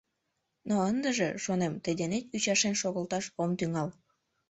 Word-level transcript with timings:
«Но 0.67 0.75
ындыже,— 0.89 1.29
шонем,— 1.43 1.73
тый 1.83 1.93
денет 1.99 2.23
ӱчашен 2.35 2.75
шогылташ 2.81 3.25
ом 3.41 3.51
тӱҥал. 3.59 3.89